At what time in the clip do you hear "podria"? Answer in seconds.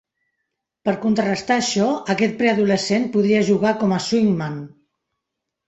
3.19-3.45